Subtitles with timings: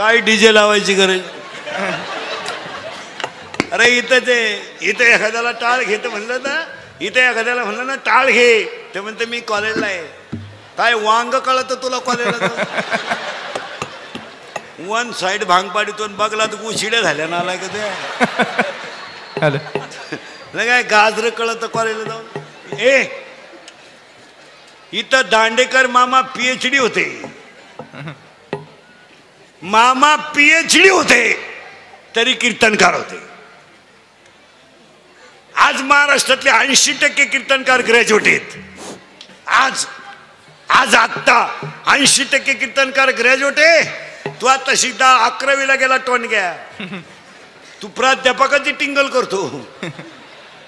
[0.00, 1.20] काय डीजे लावायची गरज?
[3.72, 4.36] अरे इथं ते
[4.90, 6.54] इथं एखाद्याला टाळ घेत म्हणलं ना
[7.00, 8.64] इथं एखाद्याला म्हणलं ना टाळ घे.
[8.94, 10.02] ते म्हणते मी कॉलेजला आहे.
[10.78, 12.48] काय वांग कळत तुला कॉलेजला
[14.88, 17.80] वन साइड भांग पाडीतो आणि बघला तर उशिड्या झाल्या ना आला का ते?
[20.54, 22.24] काय गाजर कळत कॉलेजला जाऊन?
[22.78, 23.04] ए
[24.92, 27.04] इथं दांडेकर मामा पीएचडी होते.
[29.62, 31.32] मामा पीएचडी होते
[32.16, 33.18] तरी कीर्तनकार होते.
[35.54, 38.56] आज महाराष्ट्रातले ऐंशी टक्के कीर्तनकार ग्रॅज्युएट आहेत.
[39.46, 39.84] आज
[40.68, 41.38] आज आत्ता
[41.92, 44.32] ऐंशी टक्के कीर्तनकार ग्रॅज्युएट आहे.
[44.40, 46.52] तू आता सीधा अकरावीला गेला टोनग्या.
[47.82, 49.40] तू प्राध्यापकाची टिंगल करतो.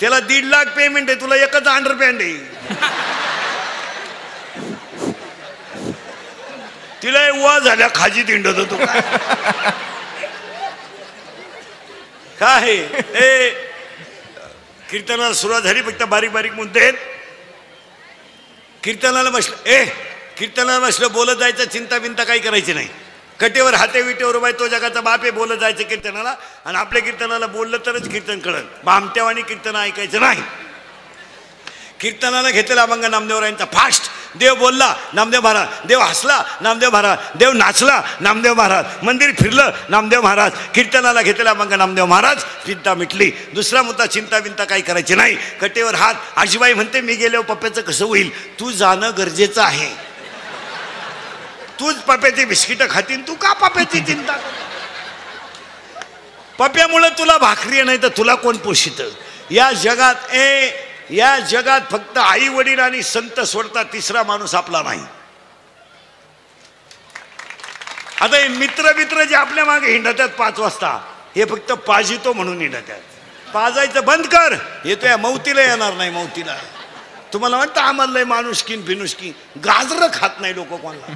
[0.01, 2.37] त्याला दीड लाख पेमेंट आहे तुला एकच अंडरपॅन्ट आहे.
[7.03, 8.77] तिला वा झाल्या खाजी दिंडत होतो
[12.41, 13.50] काय हे
[14.91, 16.94] कीर्तनाला सुरुवात झाली फक्त बारीक बारीक मुद्दे आहेत
[18.83, 19.56] कीर्तनाला बसलं.
[19.67, 19.84] ए
[20.39, 22.89] कीर्तनाला बसलं बोलत जायचं चिंता बिंता काही करायची नाही.
[23.41, 26.34] कटेवर हाते विटेवर बाय तो जगाचा बाप आहे बोलत जायचं कीर्तनाला.
[26.64, 30.42] आणि आपल्या कीर्तनाला बोललं तरच कीर्तन कळत बामट्यावानी कीर्तन ऐकायचं नाही.
[32.03, 34.03] कीर्तनाला घेतलेला अभंग नामदेवरायांचा फास्ट.
[34.34, 35.67] देव बोलला नामदेव महाराज.
[35.86, 37.19] देव हसला नामदेव महाराज.
[37.39, 38.84] देव नाचला नामदेव महाराज.
[39.03, 40.53] मंदिर फिरलं नामदेव महाराज.
[40.75, 42.42] कीर्तनाला घेतलेला अभंग नामदेव महाराज.
[42.67, 43.31] चिंता मिटली.
[43.55, 45.36] दुसरा मुद्दा चिंता बिंता काही करायची नाही.
[45.61, 46.14] कटेवर हात.
[46.36, 48.61] आजीबाई म्हणते मी गेल्यावर पप्प्याचं कसं होईल?
[48.61, 49.89] तू जाणं गरजेचं आहे.
[51.81, 54.37] तूच पप्याची बिस्किटं खातीन तू का पप्याची चिंता
[56.59, 59.03] पप्यामुळं तुला भाकरी नाही तर तुला कोण पोषित?
[59.50, 60.70] या जगात ए
[61.11, 65.00] या जगात फक्त आई वडील आणि संत सोडता तिसरा माणूस आपला नाही.
[68.20, 73.00] आता हे मित्र मित्र जे आपल्या मागे हिंडतात पाच वाजता हे फक्त पाजितो म्हणून हिंडतात.
[73.54, 74.56] पाजायचं बंद कर.
[74.84, 76.56] येतोय या मौतीला येणार नाही मौतीला.
[77.32, 79.32] तुम्हाला वाटतं आम्हाला माणुसकीन फिनुसकी
[79.65, 81.15] गाजरं खात नाही लोक कोणाला.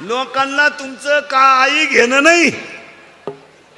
[0.00, 2.50] लोकांना तुमचं का आई घेणं नाही.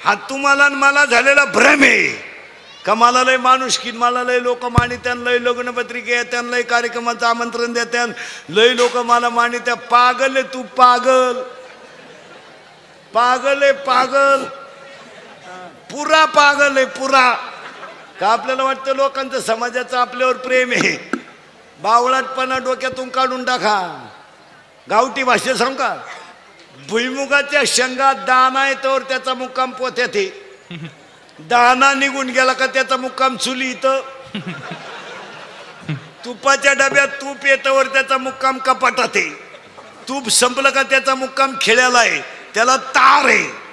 [0.04, 2.25] हा तुम्हाला मला झालेला भ्रम आहे.
[2.86, 7.72] का मला लय माणूस की मला लय लोक मानित्यान लय लग्नपत्रिके येत्यान लय कार्यक्रमाचं आमंत्रण
[7.72, 8.12] देत्यान
[8.48, 11.42] लय लोक मला मानित्या पागल आहे तू पागल.
[13.14, 14.44] पागल आहे पागल.
[15.90, 17.34] पुरा पागल आहे पुरा.
[18.20, 21.10] का आपल्याला वाटतं लोकांचं समाजाचं आपल्यावर प्रेम आहे?
[21.82, 24.08] बावळाटपणा डोक्यातून काढून टाका.
[24.90, 25.96] गावठी भाषेत सांग का?
[26.88, 30.56] भुईमुगाच्या शेंगात दाना येतोवर त्याचा मुक्काम पोत्यात आहे.
[31.38, 34.00] दाना निघून गेला का त्याचा मुक्काम चुली इथं?
[36.24, 39.30] तुपाच्या डब्यात तूप येतवर त्याचा मुक्काम कपाटात आहे.
[40.08, 42.20] तूप संपलं का त्याचा मुक्काम खेळ्याला आहे.
[42.54, 43.66] त्याला तार आहे.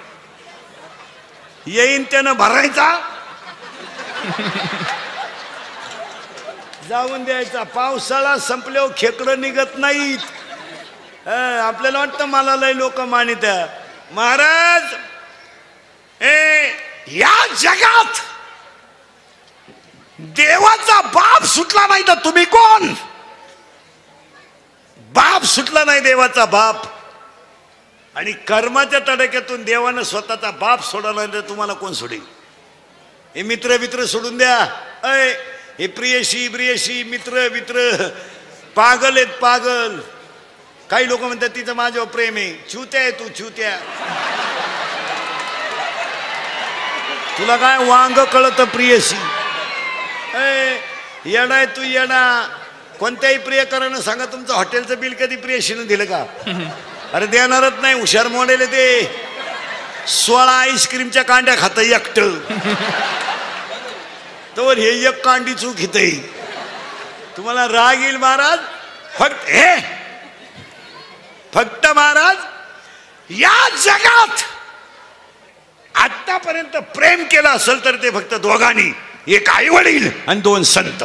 [1.66, 3.00] येईन त्यानं भरायचा?
[6.88, 7.62] जाऊन द्यायचा.
[7.62, 10.18] पावसाळा संपल्यावर खेकडं निघत नाहीत.
[11.62, 13.46] आपल्याला वाटतं मला लय लोक मानित
[14.12, 14.82] महाराज!
[16.22, 16.70] ए
[17.06, 18.20] या जगात
[20.18, 22.94] देवाचा बाप सुटला नाही तर तुम्ही कोण?
[24.98, 26.76] बाप सुटला नाही देवाचा बाप.
[28.14, 32.20] आणि कर्माच्या तडक्यातून देवानं स्वतःचा बाप सोडवला तर तुम्हाला कोण सोडेल?
[33.34, 34.58] हे मित्र मित्र सोडून द्या.
[35.02, 35.32] अय
[35.78, 38.08] हे प्रियशी प्रियशी मित्र मित्र
[38.74, 40.00] पागल आहेत पागल.
[40.90, 42.72] काही लोक म्हणतात तिचं माझ्यावर प्रेम आहे.
[42.72, 43.78] छुत्या आहे तू छुत्या
[47.38, 49.16] तुला काय वांग कळत प्रियशी?
[50.38, 50.78] ए,
[51.24, 52.46] येडा आहे तू येडा
[53.00, 56.24] कोणत्याही प्रियकरानं सांगा तुमचं हॉटेलचं बिल कधी प्रियशीनं दिलं का?
[57.12, 59.20] अरे देणारच नाही हुशार मॉडेल ते.
[60.08, 62.18] सोळा आईस्क्रीमच्या कांड्या खात एकट.
[64.56, 65.96] तर हे एक कांडी चूक हित
[67.36, 68.58] तुम्हाला राग येईल महाराज?
[69.18, 69.76] फक्त हे.
[71.54, 72.36] फक्त महाराज
[73.30, 74.42] या जगात
[75.94, 78.94] आतापर्यंत प्रेम केलं असेल तर ते फक्त दोघांनी
[79.34, 81.04] एक आई वडील आणि दोन संत.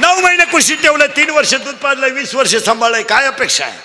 [0.00, 3.78] नऊ महिने कुशीत ठेवलं तीन वर्ष दूध पाजलं वीस वर्ष सांभाळलंय काय अपेक्षा आहे?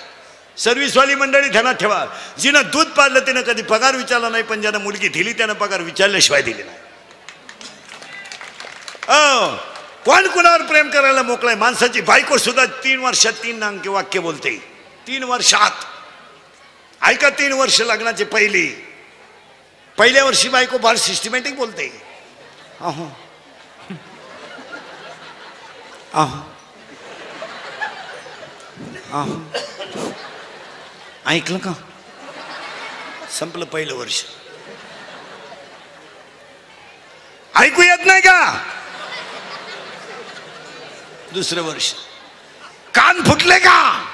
[0.60, 2.06] सर्व्हिसवाली मंडळी ध्यानात ठेवा.
[2.38, 6.42] जिनं दूध पाजलं तिनं कधी पगार विचारला नाही पण ज्यानं मुलगी दिली त्यानं पगार विचारल्याशिवाय
[6.42, 6.78] दिली नाही.
[9.08, 9.46] अ,
[10.04, 14.56] कोण कुणावर प्रेम करायला मोकळाय माणसाची बायको सुद्धा तीन वर्षात तीन अंकी वाक्य बोलते.
[15.06, 15.70] तीन वर्षात.
[17.02, 18.66] ऐका तीन वर्ष लग्नाचे पहिली.
[19.96, 22.02] पहिल्या वर्षी बायको फार सिस्टमॅटिक बोलते.
[22.80, 23.16] अहो.
[26.14, 26.56] अहो.
[29.12, 29.46] अहो.
[31.26, 31.72] ऐकलं का?
[33.30, 34.24] संपलं पहिलं वर्ष.
[37.56, 38.54] ऐकू येत नाही का?
[41.32, 41.94] दुसरं वर्ष.
[42.94, 44.04] कान फुटले का?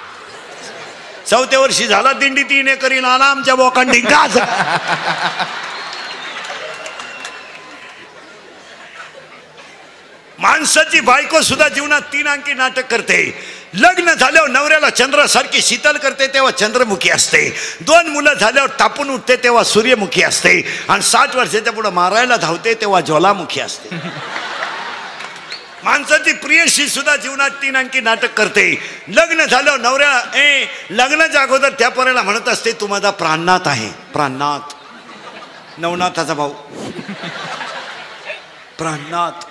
[1.30, 4.00] चौथ्या वर्षी झाला दिंडी तीन एकरी नाना आमच्या बोकांडी.
[4.00, 4.38] गाज.
[10.38, 13.18] माणसाची बायको सुद्धा जीवनात तीन अंकी नाटक करते.
[13.74, 17.56] लग्न झाल्यावर नवऱ्याला चंद्रासारखी शीतल करते तेव्हा चंद्रमुखी असते.
[17.80, 20.84] दोन मुलं झाल्यावर तापून उठते तेव्हा सूर्यमुखी असते.
[20.88, 23.96] आणि साठ वर्षाच्या पुढे मारायला धावते तेव्हा ज्वालामुखी असते.
[25.84, 28.80] माणसाची प्रियशी सुद्धा जीवनात तीन अंकी नाटक करते.
[29.08, 33.88] लग्न झालं नवऱ्या ए लग्नाच्या अगोदर त्या पोराला म्हणत असते तू माझा प्राणनाथ आहे.
[34.12, 34.72] प्राणनाथ.
[35.78, 36.52] नवनाथाचा भाऊ.
[38.78, 39.44] प्राणनाथ.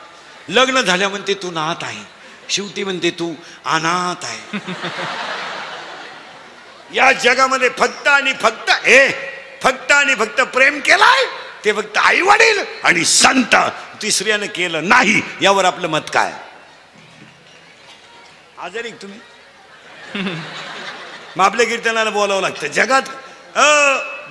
[0.50, 2.04] लग्न झाल्या म्हणते तू नाथ आहे.
[2.50, 3.34] शेवटी म्हणते तू
[3.66, 4.58] अनाथ आहे.
[6.94, 9.32] या जगामध्ये फक्त आणि फक्त हे
[9.64, 11.26] फक्त आणि फक्त प्रेम केलाय?
[11.66, 13.56] ते फक्त आई वडील आणि संत
[14.02, 16.32] तिसऱ्यानं केलं नाही यावर आपलं मत काय?
[18.60, 19.20] आजारी तुम्ही?
[21.38, 22.68] मग आपल्या कीर्तनाला बोलावं लागतं.
[22.68, 23.02] जगात
[23.56, 23.64] अ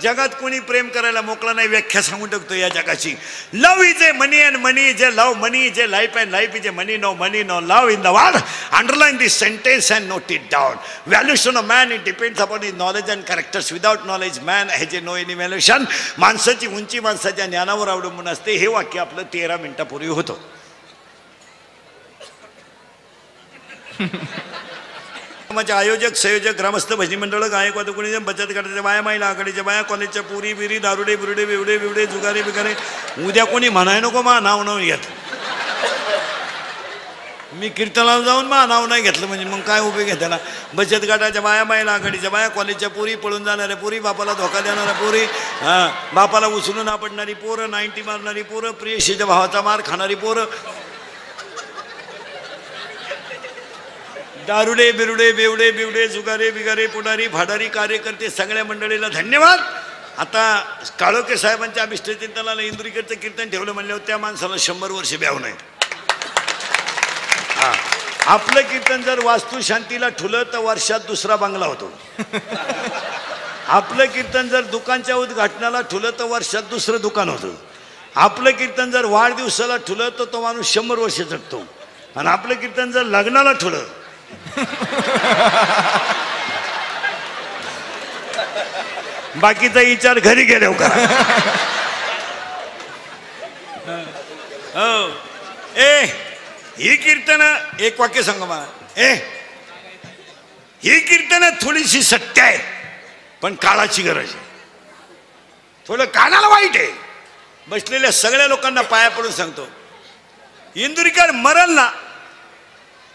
[0.02, 3.14] जगात कोणी प्रेम करायला मोकळा नाही व्याख्या सांगून टाकतो या जगाची.
[3.52, 6.54] Love is a money and money जे love love money is a life and life
[6.56, 8.36] is a money no money no love in the world
[8.72, 10.76] underline this sentence and note it down
[11.06, 15.00] valuation of man it depends upon is knowledge and characters without knowledge man has a
[15.00, 15.84] no any valuation
[16.18, 18.52] माणसाची उंची माणसाच्या ज्ञानावर अवलंबून असते.
[18.52, 20.34] हे वाक्य आपलं तेरा मिनिटापूर्वी होतं.
[25.50, 30.22] माझे आयोजक संयोजक ग्रामस्थ भजनी मंडळ गायक कोणी बचत गटाच्या बाया महिला आघाडीच्या बाया कॉलेजच्या
[30.22, 32.74] पुरी बिरी दारुडे बिरुडे बिवडे बिवडे जुगारे बिगारे.
[33.26, 35.10] उद्या कोणी म्हणाय नको मा नाव नाव घेत.
[37.58, 40.36] मी कीर्तनाला जाऊन मा नाव नाही घेतलं म्हणजे मग काय उपयोग आहे त्याला?
[40.74, 45.24] बचत गटाच्या बाया महिला आघाडीच्या बाया कॉलेजच्या पुरी पळून जाणाऱ्या पुरी बापाला धोका देणाऱ्या पुरी
[45.62, 50.44] हा, बापाला उचलून आपडणारी पोरं नाईन्टी मारणारी पोरं प्रियशीच्या भावाचा मार खाणारी पोरं
[54.50, 59.60] दारुडे बिरुडे बेवडे बिवडे जुगारे बिगारे पुढारी भाडारी कार्यकर्ते सगळ्या मंडळीला धन्यवाद.
[60.18, 60.42] आता
[61.00, 65.54] काळोके साहेबांच्या अभिष्टचिंतनाला इंद्रिकडचं कीर्तन ठेवलं म्हणल्यावर त्या माणसाला शंभर वर्ष ब्याव नाही.
[68.26, 71.92] आपलं कीर्तन जर वास्तू शांतीला ठुलं तर वर्षात दुसरा बांगला होतो.
[73.68, 77.54] आपलं कीर्तन जर दुकानच्या उद्घाटनाला ठुलं तर वर्षात दुसरं दुकान होतं.
[78.16, 81.64] आपलं कीर्तन जर वाढदिवसाला ठुलं तर तो माणूस शंभर वर्ष जगतो.
[82.16, 83.84] आणि आपलं कीर्तन जर लग्नाला ठुलं
[89.40, 90.96] बाकीचा विचार घरी गेले करा
[94.74, 95.08] हो.
[95.76, 96.02] ए
[96.78, 97.42] ही कीर्तन
[97.80, 98.66] एक वाक्य सांग मला.
[98.96, 99.12] ए
[100.84, 102.58] ही कीर्तन थोडीशी सत्य आहे
[103.42, 104.48] पण काळाची गरज आहे.
[105.86, 106.92] थोडं कानाला वाईट आहे.
[107.68, 109.68] बसलेल्या सगळ्या लोकांना पाया पडून सांगतो.
[110.76, 111.90] इंदुरीकर मरल ना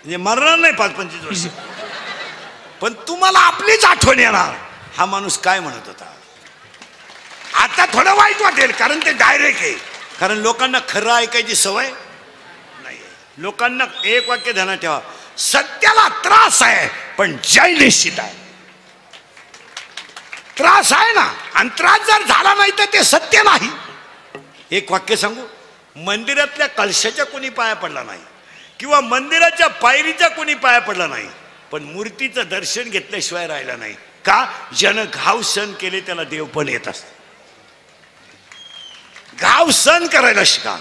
[0.05, 1.45] म्हणजे मरणार नाही पाच पंचवीस वर्ष.
[2.81, 4.53] पण तुम्हाला आपलीच आठवण येणार.
[4.97, 6.05] हा माणूस काय म्हणत होता?
[7.63, 9.73] आता थोडं वाईट वाटेल कारण ते डायरेक्ट आहे.
[10.19, 11.91] कारण लोकांना खरं ऐकायची सवय
[12.83, 12.99] नाही.
[13.37, 14.99] लोकांना एक वाक्य ध्यानात ठेवा.
[15.37, 18.33] सत्याला त्रास आहे पण जय निश्चित आहे.
[20.57, 21.33] त्रास आहे ना?
[21.53, 23.69] आणि त्रास जर झाला नाही तर ते सत्य नाही.
[24.71, 25.41] एक वाक्य सांगू.
[25.95, 28.21] मंदिरातल्या कलशाच्या कोणी पाया पडला नाही?
[28.79, 31.27] किंवा मंदिराच्या पायरीचा कोणी पाया पडला नाही
[31.71, 33.93] पण मूर्तीचं दर्शन घेतल्याशिवाय राहिला नाही.
[34.25, 34.45] का?
[34.77, 37.03] ज्यानं घाव सण केले त्याला देव पण येत असत.
[39.39, 40.77] घाव सण करायला शिका.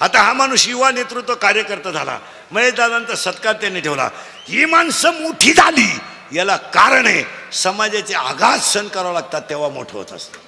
[0.00, 2.18] आता हा माणूस युवा नेतृत्व कार्यकर्ता झाला.
[2.50, 4.08] महेशदादांचा सत्कार त्यांनी ठेवला.
[4.48, 5.98] ही माणसं मोठी झाली.
[6.32, 10.38] याला कारण आहे समाजाचे आघात सण करावं लागतात तेव्हा मोठं होत असतं.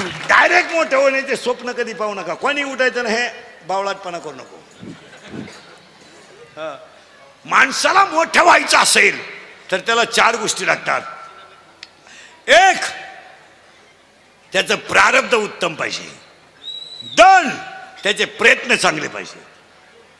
[0.08, 2.34] डायरेक्ट मोठं होण्याचे स्वप्न कधी पाहू नका.
[2.34, 3.28] कोणी उठायचं ना हे
[3.66, 4.57] बावळाटपणा करू नको.
[7.44, 9.38] माणसाला मोठं व्हायचं असेल
[9.70, 11.00] तर त्याला चार गोष्टी लागतात.
[12.48, 12.76] एक
[14.52, 16.20] त्याचं प्रारब्ध उत्तम पाहिजे.
[17.16, 17.48] दोन
[18.02, 19.40] त्याचे प्रयत्न चांगले पाहिजे.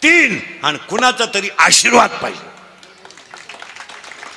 [0.02, 2.48] तीन आणि कुणाचा तरी आशीर्वाद पाहिजे.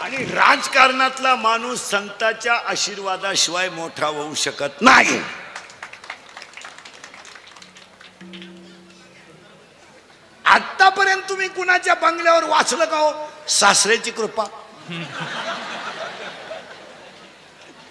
[0.01, 5.21] आणि राजकारणातला माणूस संताच्या आशीर्वादाशिवाय मोठा होऊ शकत नाही.
[10.51, 13.31] आतापर्यंत तुम्ही कुणाच्या बंगल्यावर वाचलं का हो?
[13.47, 14.43] सासऱ्याची कृपा.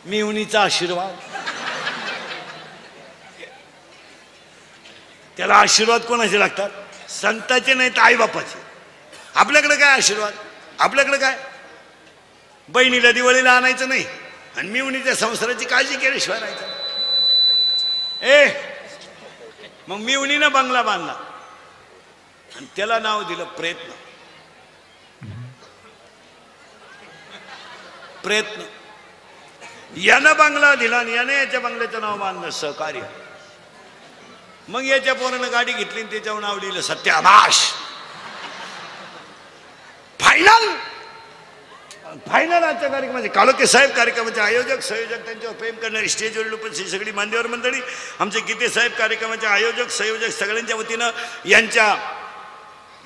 [0.04, 1.16] मिवणीचा आशीर्वाद.
[5.36, 6.70] त्याला आशीर्वाद कोणाचे लागतात?
[7.10, 8.62] संताचे नाही तर आईबापाचे.
[9.34, 10.32] आपल्याकडे काय आशीर्वाद?
[10.78, 11.38] आपल्याकडे काय?
[12.68, 14.04] बहिणीला दिवाळीला आणायचं नाही
[14.56, 16.66] आणि मिवणीच्या संसाराची काळजी केल्याशिवाय राहायचं.
[18.26, 18.48] ए
[19.88, 21.14] मग मिवणीनं बंगला बांधला.
[22.60, 23.90] आणि त्याला नाव दिलं प्रयत्न.
[28.24, 28.62] प्रयत्न.
[29.96, 33.00] यानं बंगला दिला आणि याने याच्या बंगल्याचं नाव बांधलं सहकार्य.
[34.68, 37.64] मग याच्या पोरानं गाडी घेतली आणि त्याच्यावर नाव लिहिलं सत्याभाष
[40.20, 40.68] फायनल
[42.26, 47.46] फायनल आजच्या कार्यक्रमाचे काळोखे साहेब कार्यक्रमाचे आयोजक संयोजक त्यांच्यावर प्रेम करणारी स्टेजवरील उपस्थित सगळी मान्यवर
[47.46, 47.80] मंडळी
[48.18, 51.10] आमचे गीते साहेब कार्यक्रमाचे आयोजक संयोजक सगळ्यांच्या वतीनं
[51.46, 51.94] यांच्या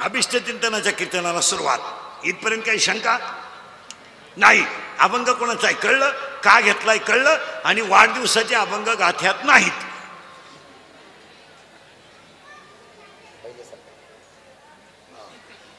[0.00, 1.78] अभिष्ट चिंतनाच्या कीर्तनाला सुरुवात.
[2.24, 3.18] इथपर्यंत काही शंका?
[4.36, 4.64] नाही.
[4.98, 5.76] अभंग कोणाचा आहे?
[5.76, 6.10] कळलं?
[6.42, 6.98] का घेतलाय?
[6.98, 7.36] कळलं?
[7.64, 9.72] आणि वाढदिवसाचे अभंग गाथ्यात नाहीत.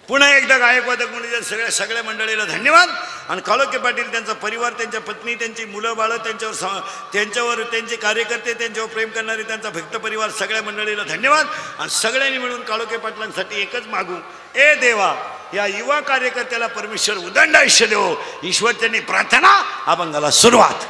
[0.08, 2.90] पुन्हा एकदा गायकवाद म्हणून सगळ्या सगळ्या मंडळीला धन्यवाद.
[3.30, 8.54] आणि काळोखे पाटील त्यांचा परिवार त्यांच्या पत्नी त्यांची मुलं बाळं त्यांच्यावर स- त्यांच्यावर त्यांचे कार्यकर्ते
[8.54, 11.48] त्यांच्यावर प्रेम करणारे त्यांचा भक्त परिवार सगळ्या मंडळीला धन्यवाद.
[11.80, 14.16] आणि सगळ्यांनी मिळून काळोखे पाटलांसाठी एकच मागू.
[14.56, 15.16] ए देवा
[15.54, 18.16] या युवा कार्यकर्त्याला परमेश्वर उदंड आयुष्य देव.
[18.44, 20.84] ईश्वर त्यांनी प्रार्थना अभंगाला सुरुवात.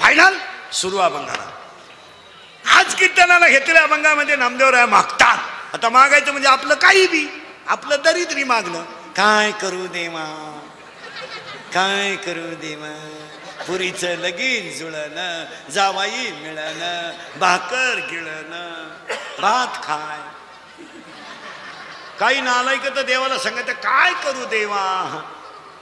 [0.00, 0.34] फायनल
[0.72, 1.50] सुरू अभंगाला.
[2.78, 5.38] आज कीर्तनाला घेतलेल्या अभंगामध्ये नामदेवराय मागतात.
[5.74, 7.26] आता मागायचं म्हणजे आपलं काही बी.
[7.66, 8.82] आपलं दरिद्री मागणं.
[9.16, 10.24] काय करू देवा?
[11.74, 13.08] काय करू देवा?
[13.66, 17.10] पुरीचं लगीन जुळणं जावाई मिळणं
[17.40, 18.88] भाकर गिळणं.
[19.40, 20.18] भात खाय.
[22.18, 25.22] काही नालायक तर देवाला सांगायचं काय करू देवा?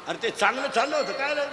[0.08, 1.12] अरे ते चांगलं चाललं होतं.
[1.12, 1.50] काय झालं?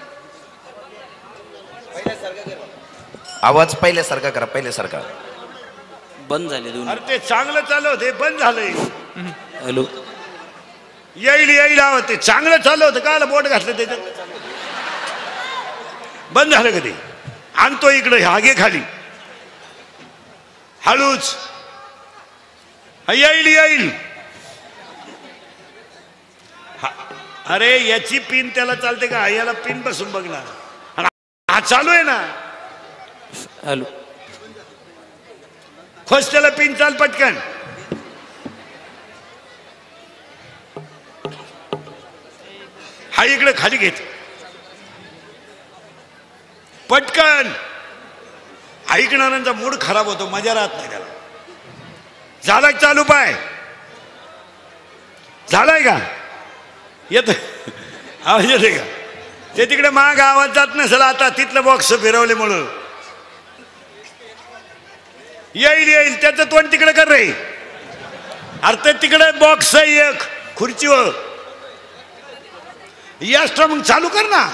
[3.43, 4.99] आवाज पहिल्यासारखा करा पहिल्यासारखा.
[6.29, 8.69] बंद झाले दोन अरे ते चांगलं चाललं होतं हे बंद झालंय
[9.63, 9.83] हॅलो.
[11.15, 13.97] येईल येईल आव ते चांगलं चाललं होतं काय बोट घातलं त्याच्यात?
[16.33, 16.91] बंद झालं कधी?
[17.55, 18.81] आणतो इकडं हागे खाली.
[20.81, 21.35] हळूच.
[23.07, 23.89] येईल येईल.
[27.45, 29.27] अरे याची पिन त्याला चालते का?
[29.27, 31.05] याला पिन बसून बघणार.
[31.47, 32.17] हा चालू आहे ना.
[33.65, 33.83] हॅलो.
[36.09, 37.35] फर्स्ट त्याला पिन चाल पटकन.
[43.11, 43.91] हा इकडे खाली घेत.
[46.89, 47.51] पटकन.
[48.91, 51.05] ऐकणाऱ्यांचा मूड खराब होतो मजा राहत नाही त्याला.
[52.43, 53.33] झाला चालू पाय?
[55.51, 55.97] झालाय का?
[57.11, 57.29] येत
[58.25, 58.83] आवाज येते का?
[59.57, 62.65] ते तिकडे माग आवाज जात नसेल आता तिथलं बॉक्स फिरवले म्हणून.
[65.57, 66.21] येईल येईल.
[66.21, 67.25] त्याचं तोंड तिकडे कर रे.
[68.63, 70.21] अरे ते तिकडे बॉक्स आहे एक
[70.55, 71.09] खुर्चीवर.
[73.21, 74.47] यास्ट्रा मग चालू कर ना.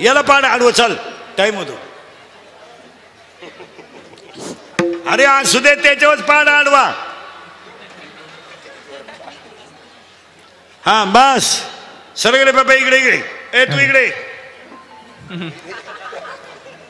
[0.00, 0.94] याला पाड आडवं चाल
[1.36, 1.78] टाइम होतो
[5.10, 6.82] अरे असू दे त्याच्यावर पाड आडवा.
[10.82, 11.44] हा बस.
[12.16, 13.20] सगळे बाबा इकडे इकडे.
[13.58, 14.06] ए तू इकडे.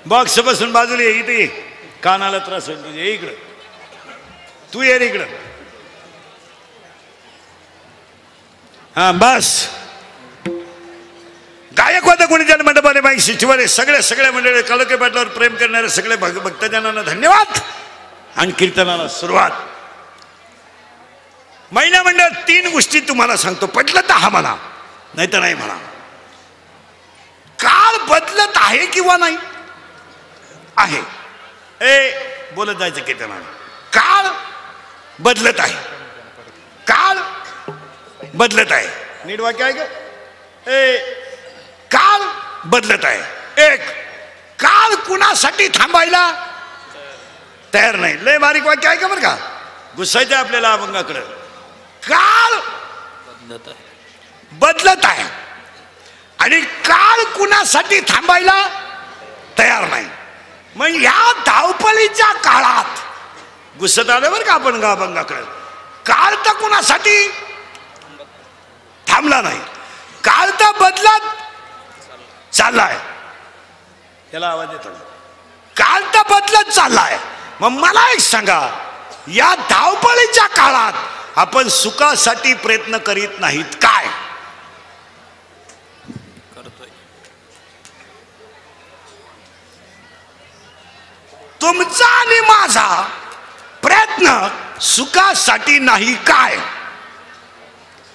[0.06, 1.71] बॉक्स बसून बाजूला ये इथे ये.
[2.02, 2.84] कानाला त्रास होईल.
[2.84, 3.32] तुझे इकडं.
[4.74, 5.24] तू ये रे इकडं.
[8.96, 9.68] हा बस.
[11.78, 16.16] गायक होता कोणी जन मंडपाने बाई शिचवाले सगळ्या सगळ्या मंडळी कलके पाटलावर प्रेम करणारे सगळे
[16.16, 17.58] भग भक्तजनांना धन्यवाद
[18.36, 19.50] आणि कीर्तनाला सुरुवात.
[21.72, 23.66] महिला मंडळ तीन गोष्टी तुम्हाला सांगतो.
[23.66, 24.56] पटलं तर हा म्हणा
[25.14, 25.74] नाही तर नाही म्हणा.
[27.58, 29.36] काळ बदलत आहे किंवा नाही?
[30.76, 31.02] आहे.
[31.82, 32.10] ए
[32.54, 33.44] बोलत जायचं कीर्तनाला
[33.92, 34.26] काळ
[35.18, 35.74] बदलत आहे.
[36.86, 37.18] काळ
[38.34, 38.88] बदलत आहे.
[39.24, 39.84] नीट वाक्य आहे का?
[40.72, 40.96] ए
[41.90, 42.20] काळ
[42.64, 43.20] बदलत आहे.
[43.72, 43.80] एक
[44.58, 46.48] काळ कुणासाठी थांबायला
[47.74, 48.24] तयार नाही.
[48.24, 49.36] लय बारीक वाक्य आहे का बरं का?
[49.96, 51.20] गुस्सायचं आपल्याला अभंगाकडं.
[52.08, 52.54] काळ
[53.28, 53.84] बदलत आहे.
[54.52, 55.24] बदलत आहे.
[56.38, 58.68] आणि काळ कुणासाठी थांबायला
[59.58, 60.06] तयार नाही.
[60.76, 63.00] मग या धावपळीच्या काळात
[63.78, 65.42] गुस्सत आलं बरं का आपण गाभंगाकडे
[66.06, 67.16] काळ तर कुणासाठी?
[69.06, 69.58] थांबला नाही.
[70.24, 71.26] काळ तर बदलत
[72.52, 72.96] चाललाय.
[74.30, 74.98] त्याला आवाज येतो ना.
[75.76, 77.18] काळ तर बदलत चाललाय.
[77.60, 78.60] मग मला एक सांगा
[79.28, 80.92] या धावपळीच्या काळात
[81.38, 84.06] आपण सुखासाठी प्रयत्न करीत नाहीत काय
[86.54, 86.88] करतोय
[91.60, 92.40] तुमचा आणि
[92.74, 93.02] माझा
[93.82, 94.48] प्रयत्न
[94.80, 96.56] सुखासाठी नाही काय?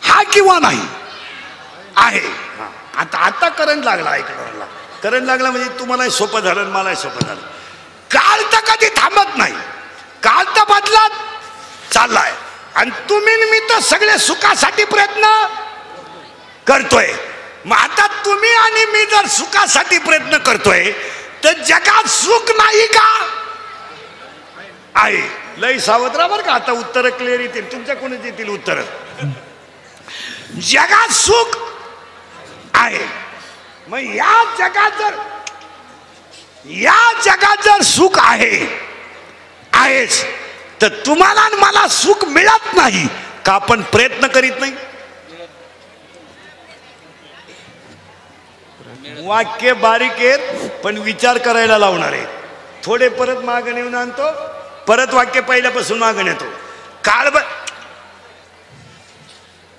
[0.02, 0.82] हा किंवा नाही?
[1.98, 2.22] आहे.
[2.96, 4.66] आता आता करंट लागला ऐकणाऱ्याला
[5.04, 5.52] करंट लागला.
[5.52, 7.42] म्हणजे तुम्हालाही सोपं झालं मलाही सोपं झालं.
[8.12, 9.54] काल तर कधी थांबत नाही.
[10.24, 11.10] काल तर बदलात
[11.94, 12.34] चाललाय.
[12.76, 15.46] आणि तुम्ही मी तर सगळे सुखासाठी प्रयत्न
[16.68, 17.14] करतोय.
[17.66, 20.92] मग आता तुम्ही आणि मी जर सुखासाठी प्रयत्न करतोय
[21.44, 23.10] तर जगात सुख नाही का?
[24.98, 25.22] आहे.
[25.58, 26.54] लय सावध राहा बरं का?
[26.54, 27.72] आता उत्तर क्लिअर येतील.
[27.72, 28.82] तुमच्या कोणी देतील उत्तर?
[30.72, 31.58] जगात सुख
[32.75, 33.06] आहे.
[33.88, 35.16] मग या जगात जर
[36.75, 38.66] या जगात जर सुख आहे
[39.74, 40.24] आहेच
[40.82, 43.08] तर तुम्हाला आणि मला सुख मिळत नाही
[43.46, 44.72] का आपण प्रयत्न करीत नाही?
[49.25, 52.25] वाक्य बारीक आहेत पण विचार करायला लावणार आहे
[52.84, 54.32] थोडे परत मागं नेऊन आणतो.
[54.88, 56.46] परत वाक्य पहिल्यापासून मागं येतो.
[57.06, 57.38] काळ ब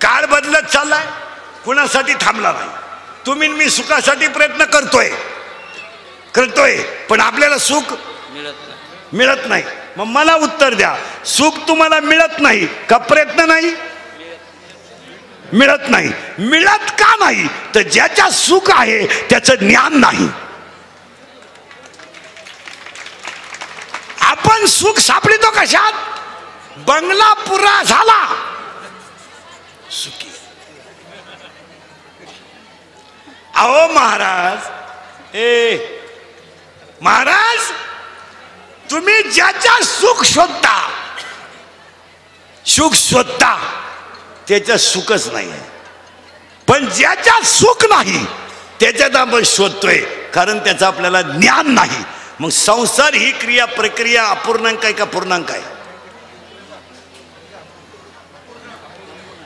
[0.01, 1.05] काळ बदलत चाललाय
[1.65, 2.69] कुणासाठी थांबला नाही.
[3.25, 5.09] तुम्ही मी सुखासाठी प्रयत्न करतोय.
[6.35, 6.77] करतोय
[7.09, 7.81] पण आपल्याला सुख
[8.31, 8.79] मिळत नाही.
[9.13, 9.63] मिळत नाही.
[9.97, 10.95] मग मला उत्तर द्या.
[11.25, 13.75] सुख तुम्हाला मिळत नाही का प्रयत्न नाही?
[15.53, 16.11] मिळत नाही.
[16.39, 17.47] मिळत का नाही?
[17.75, 20.29] तर ज्याच्या सुख आहे त्याचं ज्ञान नाही.
[24.29, 25.93] आपण सुख सापडितो कशात?
[26.77, 28.35] बंगला पुरा झाला.
[29.91, 30.31] सुखी.
[33.55, 34.67] अहो महाराज.
[35.35, 35.77] ए
[37.01, 37.71] महाराज
[38.91, 40.77] तुम्ही ज्याच्या सुख शोधता
[42.65, 43.55] सुख शोधता
[44.47, 45.51] त्याच्या सुखच नाही.
[46.67, 48.25] पण ज्याच्या सुख नाही
[48.79, 49.97] त्याच्यात आपण शोधतोय
[50.33, 52.03] कारण त्याचं आपल्याला ज्ञान नाही.
[52.39, 55.61] मग संसार ही क्रिया प्रक्रिया अपूर्णांक आहे का पूर्णांक आहे?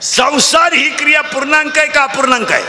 [0.02, 2.64] संसार ही क्रिया पूर्णांक आहे का अपूर्णांक आहे?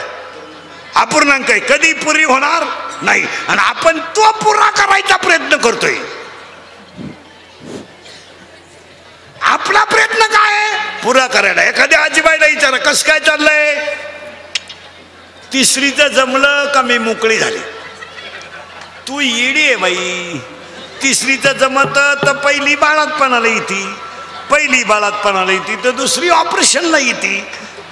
[0.94, 1.60] अपूर्णांक आहे.
[1.60, 2.64] कधी पुरी होणार?
[3.02, 3.26] नाही.
[3.48, 5.94] आणि आपण तो पुरा करायचा प्रयत्न करतोय.
[9.40, 11.62] आपला प्रयत्न काय पुरा करायला.
[11.62, 13.94] एखाद्या आजीबाईला विचारा कसं काय चाललंय?
[15.52, 17.73] तिसरीचं जमलं का मी मोकळी झाली?
[19.08, 20.38] तू येडी आहे बाई.
[21.02, 23.86] तिसरीचं जमत तर पहिली बाळातपणाला येते.
[24.50, 27.46] पहिली बाळातपणाला येते तर दुसरी ऑपरेशनला येते.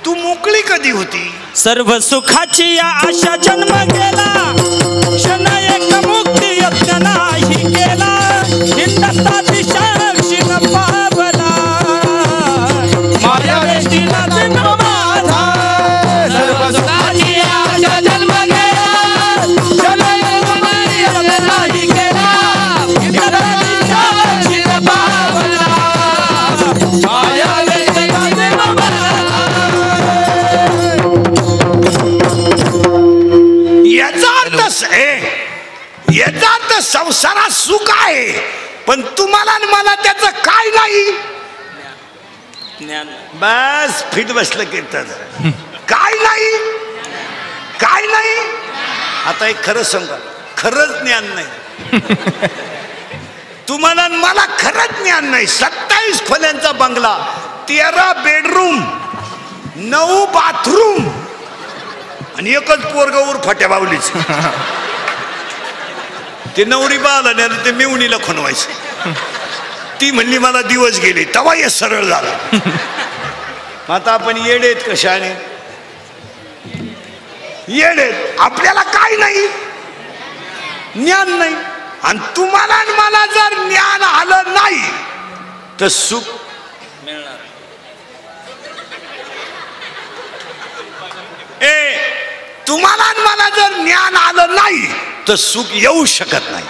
[0.07, 1.35] तू मोकळी कधी होती?
[1.57, 4.53] सर्व सुखाची या आशा जन्म गेला.
[5.16, 8.42] क्षण एक मुक्ती यत्न नाही केला.
[8.77, 9.40] हिंडता
[37.73, 38.33] सुख आहे.
[38.87, 41.05] पण तुम्हाला आणि मला त्याचं काय नाही?
[42.81, 43.09] ज्ञान.
[43.35, 45.05] बस फिट बसलं कीर्तन.
[45.89, 46.51] काय नाही?
[47.81, 48.35] काय नाही?
[49.27, 50.17] आता एक खरंच सांगा.
[50.57, 51.47] खरंच ज्ञान नाही.
[53.69, 55.47] तुम्हाला मला खरंच ज्ञान नाही.
[55.47, 57.17] सत्तावीस खोल्यांचा बंगला
[57.69, 58.85] तेरा बेडरूम
[59.77, 61.09] नऊ बाथरूम
[62.37, 64.13] आणि एकच पोरगावर फाट्या बावलीच.
[66.57, 69.12] ते नवरी बाला नाही ते मेवणीला खणवायचं.
[70.01, 72.59] ती म्हणली मला दिवस गेले तवा हे सरळ झालं.
[73.93, 75.31] आता आपण येडेत कशाने?
[77.79, 79.47] येडेत आपल्याला काय नाही?
[80.97, 81.55] ज्ञान नाही.
[82.03, 84.83] आणि तुम्हाला आणि मला जर ज्ञान आलं नाही
[85.81, 86.23] तर सुख
[87.05, 87.37] मिळणार.
[91.65, 91.97] ए
[92.68, 94.87] तुम्हाला मला जर ज्ञान आलं नाही
[95.29, 96.64] तर सुख येऊ शकत नाही.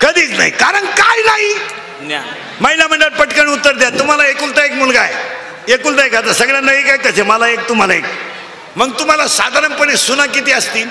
[0.00, 0.50] कधीच नाही.
[0.50, 1.54] कारण काय नाही?
[2.60, 3.90] महिला मंडळ पटकन उत्तर द्या.
[3.90, 5.14] तुम्हाला एकुलता एक मुलगा आहे.
[5.72, 6.32] एकुलता एक आता.
[6.32, 8.04] सगळ्यांना एक आहे कसे मला एक तुम्हाला एक.
[8.76, 10.88] मग तुम्हाला साधारणपणे सुना किती असतील?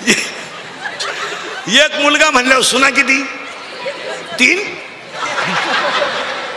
[1.84, 3.22] एक मुलगा म्हणल्यावर सुना किती?
[4.38, 4.79] तीन?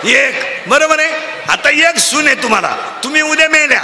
[0.05, 0.63] एक.
[0.67, 1.09] बरोबर आहे?
[1.49, 2.75] आता एक सून आहे तुम्हाला.
[3.03, 3.83] तुम्ही उद्या मेल्या.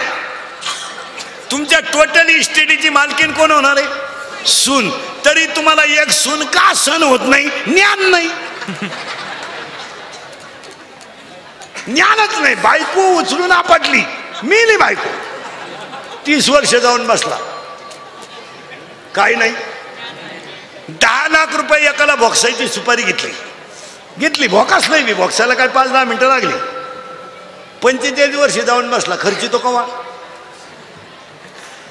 [1.51, 3.87] तुमच्या टोटल इस्टेटीची मालकीन कोण होणार आहे?
[4.47, 4.89] सून.
[5.25, 7.49] तरी तुम्हाला एक सून का सण होत नाही?
[7.49, 8.27] ज्ञान नाही.
[11.93, 12.55] ज्ञानच नाही.
[12.55, 14.01] बायको उचलून आपटली.
[14.43, 15.09] मेली बायको.
[16.27, 17.37] तीस वर्ष जाऊन बसला.
[19.15, 19.53] काय नाही.
[20.89, 23.31] दहा लाख रुपये एकाला बॉक्सायची सुपारी घेतली.
[24.19, 26.53] घेतली भोकाच नाही मी बॉक्साला काय पाच दहा मिनटं लागली.
[27.83, 29.85] पंचेचाळीस वर्षी जाऊन बसला खर्ची तो कवा?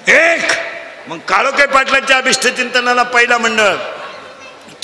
[0.09, 0.41] एक!
[1.09, 3.75] मग काळोखे पाटलांच्या अभिष्ट चिंतनाला पहिला मंडळ.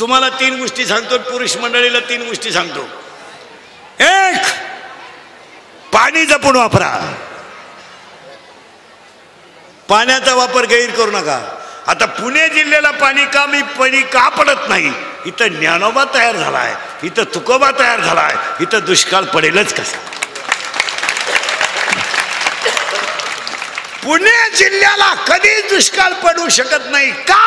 [0.00, 2.80] तुम्हाला तीन गोष्टी सांगतो पुरुष मंडळीला तीन गोष्टी सांगतो.
[4.04, 4.42] एक!
[5.92, 7.14] पाणी जपून वापरा.
[9.88, 11.60] पाण्याचा वापर गैर करू नका.
[11.86, 14.92] आता पुणे जिल्ह्याला पाणी का मी पाणी का पडत नाही?
[15.26, 18.34] इथं ज्ञानोबा तयार झाला आहे इथं तुकोबा तयार झालाय.
[18.60, 19.98] इथं दुष्काळ पडेलच कसा.
[24.04, 27.44] पुणे जिल्ह्याला कधीच दुष्काळ पडू शकत नाही का?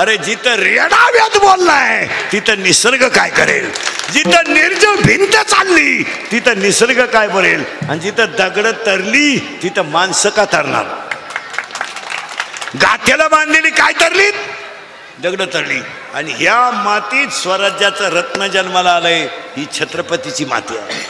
[0.00, 3.70] अरे जिथं रेडाव्यात बोललाय तिथं निसर्ग काय करेल?
[4.12, 10.44] जिथं निर्जव भिंत चालली तिथं निसर्ग काय बरेल आणि जिथं दगड तरली तिथं माणसं का
[10.52, 10.84] तरणार?
[12.82, 14.34] गाठ्याला बांधलेली काय तरलीत?
[15.22, 15.80] दगड तरली
[16.14, 21.00] आणि ह्या मातीत स्वराज्याचं रत्न जन्माला आलंय ही छत्रपतीची माती आहे.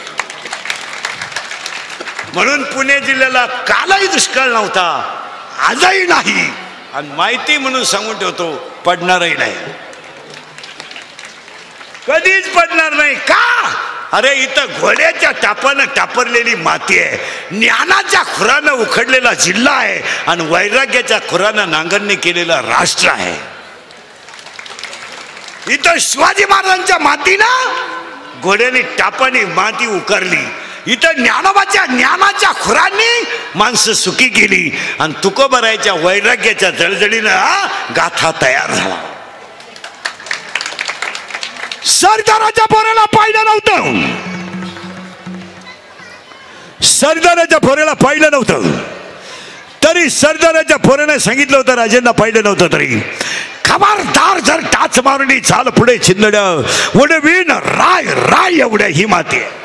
[2.33, 5.15] म्हणून पुणे जिल्ह्याला कालही दुष्काळ नव्हता
[5.67, 6.51] आजही नाही.
[6.93, 8.53] आणि माहिती म्हणून सांगून ठेवतो
[8.85, 9.55] पडणारही नाही.
[12.07, 13.71] कधीच पडणार नाही का?
[14.11, 17.17] अरे इथं घोड्याच्या टापानं टापरलेली माती आहे
[17.59, 23.50] ज्ञानाच्या खुरानं उखडलेला जिल्हा आहे आणि वैराग्याच्या खुरानं नांगरणी केलेलं राष्ट्र आहे.
[25.69, 30.43] इथं शिवाजी महाराजांच्या मातीनं घोड्याने टापाने माती उकरली.
[30.87, 38.95] इथं ज्ञानोबाच्या ज्ञानाच्या खुरांनी माणसं सुखी गेली आणि तुकोबरायच्या वैराग्याच्या जळजळीनं गाथा तयार झाला.
[41.85, 44.01] सरदाराच्या पोराला पाहिलं नव्हतं.
[46.81, 48.71] सरदाराच्या पोराला पाहिलं नव्हतं.
[49.83, 53.01] तरी सरदाराच्या पोराने सांगितलं होतं राजेंना पाहिलं नव्हतं तरी.
[53.71, 56.35] खबरदार जर टाच मारणी चाल पुढे छिंदड
[57.01, 59.59] उडवीन राय राय एवढ्या ही माती आहे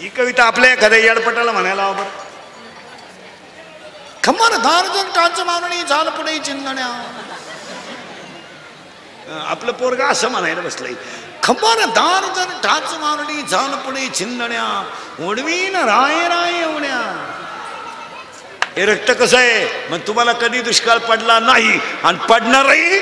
[0.00, 2.08] ही कविता आपल्या एखाद्या याडपटाला म्हणायला हवं बरं.
[4.24, 6.86] खबरदार जर टाच मारणी चाल पुढे चिंदण्या
[9.48, 10.94] आपलं पोरगा असं म्हणायला बसलंय.
[11.42, 14.64] खबरदार जर टाच मारणी चाल पुढे चिंदण्या
[15.28, 17.00] उडवीन राय राय एवढ्या.
[18.76, 19.64] हे रक्त कसं आहे?
[19.90, 21.78] मग तुम्हाला कधी दुष्काळ पडला नाही.
[22.04, 22.98] आणि पडणारही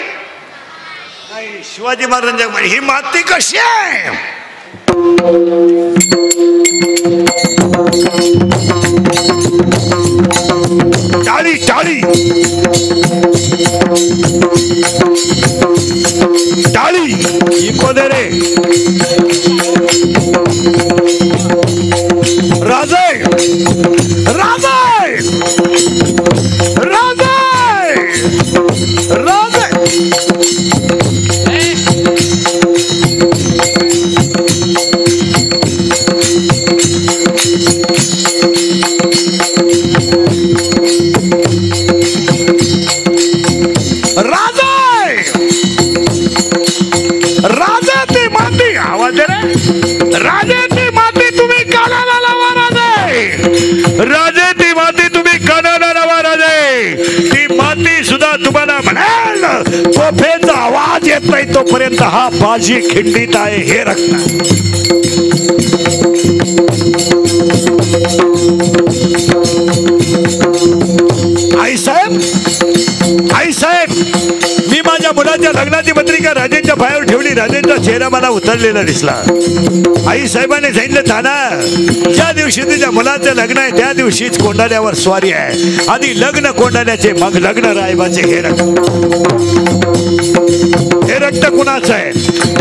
[1.31, 1.63] नाही.
[1.65, 4.39] शिवाजी महाराजांच्या ही माती कशी आहे?
[11.27, 12.01] टाळी टाळी.
[16.75, 17.05] टाळी.
[17.69, 18.25] इको दे रे
[60.39, 64.17] जोपर्यंत आवाज येत नाही तोपर्यंत हा बाजी खिंडीत आहे हे रत्न
[71.61, 72.21] आई साहेब
[73.35, 73.91] आई साहेब
[74.71, 77.29] मी माझ्या मुलाच्या लग्नाची पत्रिका राजेंच्या बाहेर ठेवली.
[77.35, 79.13] राजेंचा चेहरा मला उतरलेला दिसला.
[80.11, 81.35] आई साहेबांनी सांगितलं ताना
[82.15, 85.77] ज्या दिवशी तिच्या मुलाचं लग्न आहे त्या दिवशीच कोंडाण्यावर स्वारी आहे.
[85.91, 88.63] आधी लग्न कोंडाण्याचे मग लग्न रायबाचे हे रक्त.
[91.19, 92.11] हे रक्त कुणाचं आहे?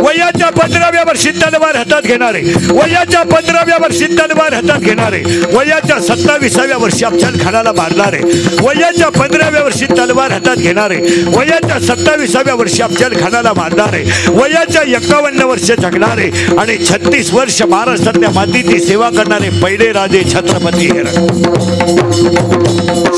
[0.01, 2.41] वयाच्या पंधराव्या वर्षी तलवार हातात घेणारे.
[2.69, 5.21] वयाच्या पंधराव्या वर्षी तलवार हातात घेणारे.
[5.53, 8.21] वयाच्या सत्ताविसाव्या वर्षी अफजल खानाला मारणारे.
[8.61, 10.97] वयाच्या पंधराव्या वर्षी तलवार हातात घेणारे.
[11.35, 14.03] वयाच्या सत्ताविसाव्या वर्षी अफजल खानाला मारणारे.
[14.29, 21.03] वयाच्या एकावन्न वर्ष जगणारे आणि छत्तीस वर्ष महाराष्ट्रातल्या मातीची सेवा करणारे पहिले राजे छत्रपती हे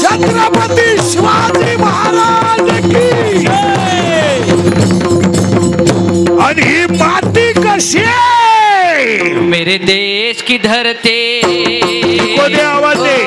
[0.01, 3.88] छत्रपती शिवाजी महाराज की
[6.49, 11.19] आणि ही माती कशी आहे मेरे देश की धरती
[12.37, 13.17] कोणी आवाज दे.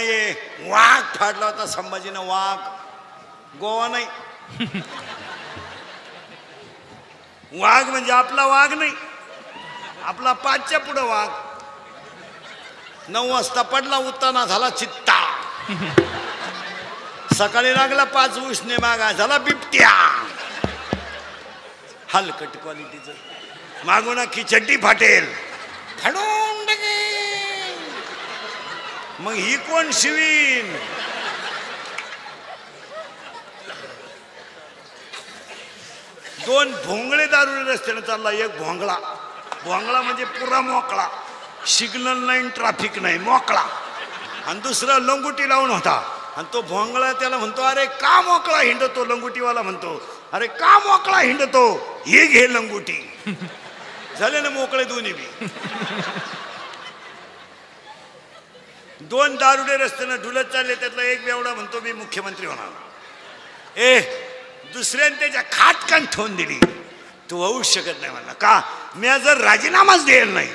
[0.00, 0.34] नाहीये
[0.70, 2.58] वाघ फाडला होता संभाजीनं वाघ.
[3.58, 4.06] गोवा नाही.
[7.52, 8.92] वाघ म्हणजे आपला वाघ नाही.
[10.02, 11.28] आपला पाचच्या पुढं वाघ.
[13.08, 15.18] नऊ वाजता पडला उत्ताना झाला चित्ता.
[17.34, 19.90] सकाळी लागला पाच उष्णे मागा झाला बिबट्या.
[22.14, 23.12] हलकट क्वालिटीचं
[23.84, 25.34] मागून खिचड्डी फाटेल.
[26.02, 26.59] फाडून.
[29.20, 30.76] मग ही कोण शिवीन?
[36.46, 38.96] दोन भोंगळे दारू रस्त्याने चालला एक भोंगळा.
[39.64, 41.08] भोंगळा म्हणजे पुरा मोकळा.
[41.66, 43.64] सिग्नल नाही ट्रॅफिक नाही मोकळा.
[44.46, 46.16] आणि दुसरा लंगुटी लावून होता.
[46.36, 49.04] आणि तो भोंगळा त्याला म्हणतो अरे का मोकळा हिंडतो?
[49.04, 50.02] लंगुटीवाला म्हणतो
[50.32, 51.74] अरे का मोकळा हिंडतो?
[52.06, 53.12] हे घे लंगुटी.
[54.18, 55.46] झाले ना मोकळे दोन्ही बी.
[59.00, 63.78] दोन दारुडे रस्त्यानं ढुलत चालले त्यातला एक बेवडा म्हणतो मी मुख्यमंत्री होणार.
[63.78, 64.00] ए
[64.72, 66.58] दुसऱ्याने त्याच्या खाटकान ठेवून दिली.
[67.30, 68.32] तू होऊच शकत नाही म्हणला.
[68.32, 68.60] का?
[68.94, 70.48] मी जर राजीनामाच देईल नाही.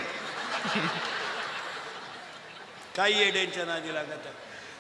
[2.97, 4.27] काही येड्यांच्या नादी लागत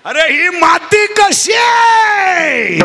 [0.05, 2.79] अरे ही माती कशी आहे?